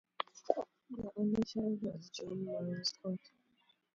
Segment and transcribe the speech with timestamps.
[0.89, 3.19] Their only child was John Morin Scott.